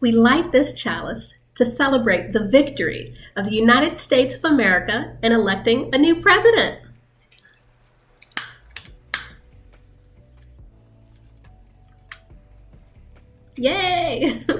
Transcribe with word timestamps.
we 0.00 0.12
light 0.12 0.52
this 0.52 0.72
chalice 0.74 1.34
to 1.56 1.64
celebrate 1.64 2.32
the 2.32 2.46
victory 2.48 3.14
of 3.36 3.44
the 3.46 3.54
United 3.54 3.98
States 3.98 4.36
of 4.36 4.44
America 4.44 5.16
in 5.22 5.32
electing 5.32 5.90
a 5.92 5.98
new 5.98 6.20
president. 6.22 6.80
Yay! 13.56 14.44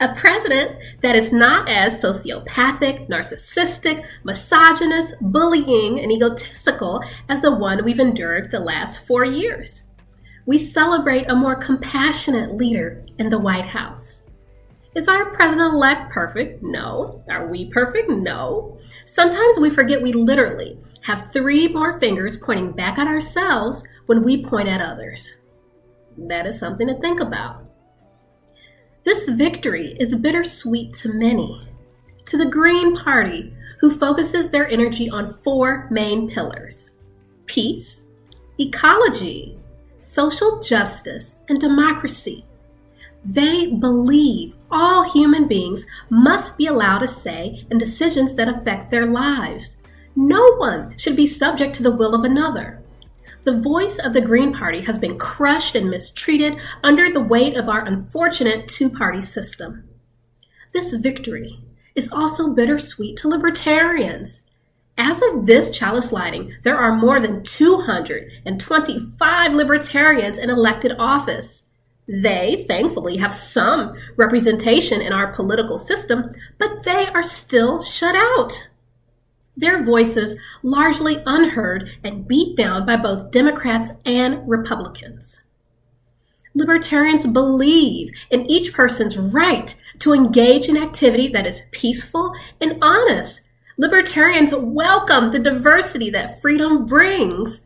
a 0.00 0.14
president 0.16 0.76
that 1.02 1.14
is 1.14 1.30
not 1.30 1.68
as 1.68 2.02
sociopathic, 2.02 3.08
narcissistic, 3.08 4.04
misogynist, 4.24 5.14
bullying, 5.20 6.00
and 6.00 6.10
egotistical 6.10 7.04
as 7.28 7.42
the 7.42 7.54
one 7.54 7.84
we've 7.84 8.00
endured 8.00 8.50
the 8.50 8.58
last 8.58 9.06
four 9.06 9.24
years. 9.24 9.84
We 10.48 10.58
celebrate 10.58 11.28
a 11.28 11.36
more 11.36 11.56
compassionate 11.56 12.54
leader 12.54 13.04
in 13.18 13.28
the 13.28 13.38
White 13.38 13.66
House. 13.66 14.22
Is 14.94 15.06
our 15.06 15.26
president 15.34 15.74
elect 15.74 16.10
perfect? 16.10 16.62
No. 16.62 17.22
Are 17.28 17.46
we 17.46 17.70
perfect? 17.70 18.08
No. 18.08 18.78
Sometimes 19.04 19.58
we 19.58 19.68
forget 19.68 20.00
we 20.00 20.14
literally 20.14 20.78
have 21.02 21.30
three 21.30 21.68
more 21.68 22.00
fingers 22.00 22.38
pointing 22.38 22.72
back 22.72 22.96
at 22.96 23.06
ourselves 23.06 23.84
when 24.06 24.22
we 24.22 24.42
point 24.42 24.70
at 24.70 24.80
others. 24.80 25.36
That 26.16 26.46
is 26.46 26.58
something 26.58 26.86
to 26.86 26.98
think 26.98 27.20
about. 27.20 27.66
This 29.04 29.28
victory 29.28 29.98
is 30.00 30.14
bittersweet 30.14 30.94
to 30.94 31.12
many. 31.12 31.68
To 32.24 32.38
the 32.38 32.48
Green 32.48 32.96
Party, 32.96 33.52
who 33.80 33.94
focuses 33.94 34.48
their 34.48 34.66
energy 34.66 35.10
on 35.10 35.30
four 35.30 35.88
main 35.90 36.30
pillars 36.30 36.92
peace, 37.44 38.06
ecology, 38.58 39.58
social 39.98 40.60
justice, 40.60 41.38
and 41.48 41.60
democracy. 41.60 42.44
They 43.24 43.66
believe 43.66 44.54
all 44.70 45.10
human 45.10 45.48
beings 45.48 45.84
must 46.08 46.56
be 46.56 46.66
allowed 46.66 47.02
a 47.02 47.08
say 47.08 47.66
in 47.70 47.78
decisions 47.78 48.34
that 48.36 48.48
affect 48.48 48.90
their 48.90 49.06
lives. 49.06 49.76
No 50.14 50.56
one 50.56 50.96
should 50.96 51.16
be 51.16 51.26
subject 51.26 51.74
to 51.76 51.82
the 51.82 51.94
will 51.94 52.14
of 52.14 52.24
another. 52.24 52.82
The 53.42 53.60
voice 53.60 53.98
of 53.98 54.12
the 54.12 54.20
Green 54.20 54.52
Party 54.52 54.80
has 54.82 54.98
been 54.98 55.16
crushed 55.16 55.74
and 55.74 55.88
mistreated 55.88 56.58
under 56.82 57.12
the 57.12 57.20
weight 57.20 57.56
of 57.56 57.68
our 57.68 57.84
unfortunate 57.84 58.68
two 58.68 58.90
party 58.90 59.22
system. 59.22 59.84
This 60.72 60.92
victory 60.92 61.60
is 61.94 62.10
also 62.12 62.54
bittersweet 62.54 63.16
to 63.18 63.28
libertarians. 63.28 64.42
As 64.98 65.22
of 65.22 65.46
this 65.46 65.70
chalice 65.70 66.10
lighting, 66.10 66.56
there 66.64 66.76
are 66.76 66.96
more 66.96 67.20
than 67.20 67.44
225 67.44 69.54
libertarians 69.54 70.38
in 70.38 70.50
elected 70.50 70.96
office. 70.98 71.62
They, 72.08 72.64
thankfully, 72.66 73.18
have 73.18 73.32
some 73.32 73.94
representation 74.16 75.00
in 75.00 75.12
our 75.12 75.32
political 75.32 75.78
system, 75.78 76.32
but 76.58 76.82
they 76.82 77.06
are 77.06 77.22
still 77.22 77.80
shut 77.80 78.16
out. 78.16 78.66
Their 79.56 79.84
voices 79.84 80.36
largely 80.64 81.22
unheard 81.26 81.96
and 82.02 82.26
beat 82.26 82.56
down 82.56 82.84
by 82.84 82.96
both 82.96 83.30
Democrats 83.30 83.92
and 84.04 84.48
Republicans. 84.48 85.42
Libertarians 86.54 87.24
believe 87.24 88.10
in 88.30 88.50
each 88.50 88.72
person's 88.72 89.16
right 89.16 89.76
to 90.00 90.12
engage 90.12 90.68
in 90.68 90.76
activity 90.76 91.28
that 91.28 91.46
is 91.46 91.62
peaceful 91.70 92.34
and 92.60 92.82
honest 92.82 93.42
Libertarians 93.80 94.52
welcome 94.52 95.30
the 95.30 95.38
diversity 95.38 96.10
that 96.10 96.42
freedom 96.42 96.84
brings. 96.84 97.60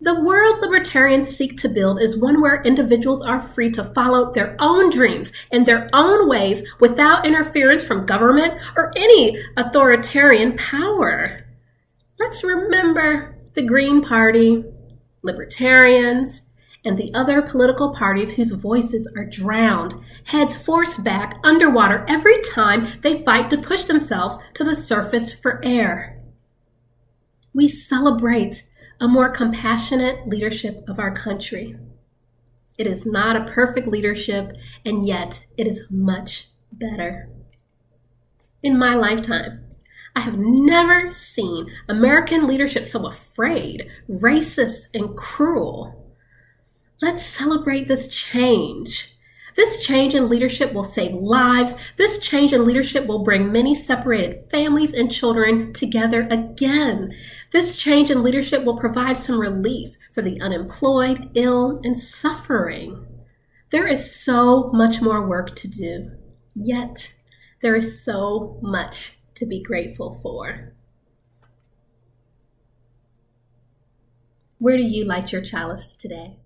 The 0.00 0.20
world 0.20 0.60
libertarians 0.60 1.36
seek 1.36 1.56
to 1.58 1.68
build 1.68 2.02
is 2.02 2.16
one 2.16 2.40
where 2.40 2.62
individuals 2.62 3.22
are 3.22 3.40
free 3.40 3.70
to 3.70 3.84
follow 3.84 4.32
their 4.32 4.56
own 4.58 4.90
dreams 4.90 5.30
in 5.52 5.62
their 5.62 5.88
own 5.92 6.28
ways 6.28 6.68
without 6.80 7.24
interference 7.24 7.84
from 7.84 8.06
government 8.06 8.54
or 8.76 8.90
any 8.96 9.38
authoritarian 9.56 10.56
power. 10.56 11.38
Let's 12.18 12.42
remember 12.42 13.36
the 13.54 13.62
Green 13.62 14.02
Party, 14.02 14.64
libertarians, 15.22 16.42
and 16.84 16.98
the 16.98 17.12
other 17.14 17.42
political 17.42 17.94
parties 17.94 18.34
whose 18.34 18.50
voices 18.50 19.10
are 19.16 19.24
drowned, 19.24 19.94
heads 20.24 20.56
forced 20.56 21.04
back 21.04 21.38
underwater 21.44 22.04
every 22.08 22.40
time 22.42 22.88
they 23.02 23.22
fight 23.22 23.50
to 23.50 23.58
push 23.58 23.84
themselves 23.84 24.38
to 24.54 24.64
the 24.64 24.74
surface 24.74 25.32
for 25.32 25.64
air. 25.64 26.20
We 27.54 27.68
celebrate 27.68 28.68
a 29.00 29.06
more 29.06 29.30
compassionate 29.30 30.28
leadership 30.28 30.84
of 30.88 30.98
our 30.98 31.14
country. 31.14 31.76
It 32.78 32.86
is 32.86 33.04
not 33.04 33.36
a 33.36 33.50
perfect 33.52 33.86
leadership, 33.86 34.56
and 34.84 35.06
yet 35.06 35.44
it 35.56 35.66
is 35.66 35.86
much 35.90 36.48
better. 36.72 37.28
In 38.62 38.78
my 38.78 38.94
lifetime, 38.94 39.64
I 40.14 40.20
have 40.20 40.38
never 40.38 41.10
seen 41.10 41.70
American 41.88 42.46
leadership 42.46 42.86
so 42.86 43.06
afraid, 43.06 43.88
racist, 44.08 44.86
and 44.94 45.16
cruel. 45.16 46.01
Let's 47.02 47.26
celebrate 47.26 47.88
this 47.88 48.06
change. 48.06 49.16
This 49.56 49.80
change 49.80 50.14
in 50.14 50.28
leadership 50.28 50.72
will 50.72 50.84
save 50.84 51.12
lives. 51.12 51.74
This 51.96 52.18
change 52.18 52.52
in 52.52 52.64
leadership 52.64 53.06
will 53.08 53.24
bring 53.24 53.50
many 53.50 53.74
separated 53.74 54.48
families 54.52 54.94
and 54.94 55.10
children 55.10 55.72
together 55.72 56.28
again. 56.30 57.12
This 57.50 57.74
change 57.74 58.12
in 58.12 58.22
leadership 58.22 58.62
will 58.64 58.78
provide 58.78 59.16
some 59.16 59.40
relief 59.40 59.96
for 60.12 60.22
the 60.22 60.40
unemployed, 60.40 61.28
ill, 61.34 61.80
and 61.82 61.98
suffering. 61.98 63.04
There 63.70 63.88
is 63.88 64.14
so 64.14 64.70
much 64.72 65.02
more 65.02 65.26
work 65.26 65.56
to 65.56 65.68
do, 65.68 66.12
yet 66.54 67.14
there 67.62 67.74
is 67.74 68.00
so 68.02 68.60
much 68.62 69.18
to 69.34 69.44
be 69.44 69.60
grateful 69.60 70.20
for. 70.22 70.72
Where 74.58 74.76
do 74.76 74.84
you 74.84 75.04
light 75.04 75.32
your 75.32 75.42
chalice 75.42 75.94
today? 75.94 76.36